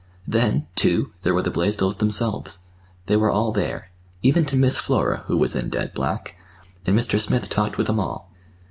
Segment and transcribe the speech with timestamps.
[0.27, 2.63] Then, too, there were the Blaisdells themselves.
[3.05, 3.91] They were all there,
[4.23, 6.35] even to Miss Flora, who was in dead black;
[6.87, 7.19] and Mr.
[7.19, 8.31] Smith talked with them all.